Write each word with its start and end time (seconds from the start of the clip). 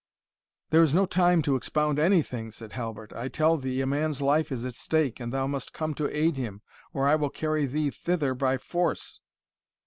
"There 0.71 0.81
is 0.81 0.95
no 0.95 1.05
time 1.05 1.43
to 1.43 1.55
expound 1.55 1.99
any 1.99 2.23
thing," 2.23 2.51
said 2.51 2.71
Halbert; 2.71 3.13
"I 3.13 3.27
tell 3.27 3.57
thee 3.57 3.81
a 3.81 3.85
man's 3.85 4.19
life 4.19 4.51
is 4.51 4.65
at 4.65 4.73
stake, 4.73 5.19
and 5.19 5.31
thou 5.31 5.45
must 5.45 5.73
come 5.73 5.93
to 5.93 6.09
aid 6.09 6.37
him, 6.37 6.63
or 6.91 7.07
I 7.07 7.13
will 7.13 7.29
carry 7.29 7.67
thee 7.67 7.91
thither 7.91 8.33
by 8.33 8.57
force!" 8.57 9.21